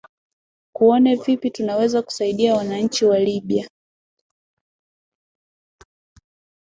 kuone 0.75 1.15
vipi 1.15 1.49
tunaweza 1.51 2.01
kusaidia 2.01 2.55
wananchi 2.55 3.05
wa 3.05 3.19
libya 3.19 3.69